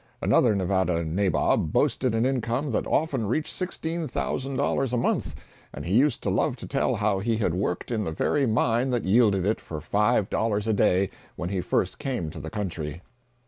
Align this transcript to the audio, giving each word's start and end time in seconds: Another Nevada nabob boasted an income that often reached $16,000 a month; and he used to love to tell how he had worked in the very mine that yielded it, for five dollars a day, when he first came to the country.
Another 0.19 0.55
Nevada 0.55 1.03
nabob 1.05 1.71
boasted 1.71 2.15
an 2.15 2.25
income 2.25 2.71
that 2.71 2.87
often 2.87 3.27
reached 3.27 3.53
$16,000 3.53 4.93
a 4.93 4.97
month; 4.97 5.35
and 5.71 5.85
he 5.85 5.93
used 5.93 6.23
to 6.23 6.31
love 6.31 6.55
to 6.55 6.65
tell 6.65 6.95
how 6.95 7.19
he 7.19 7.35
had 7.37 7.53
worked 7.53 7.91
in 7.91 8.03
the 8.03 8.11
very 8.11 8.47
mine 8.47 8.89
that 8.89 9.05
yielded 9.05 9.45
it, 9.45 9.61
for 9.61 9.79
five 9.79 10.27
dollars 10.27 10.67
a 10.67 10.73
day, 10.73 11.11
when 11.35 11.49
he 11.49 11.61
first 11.61 11.99
came 11.99 12.31
to 12.31 12.39
the 12.39 12.49
country. 12.49 13.03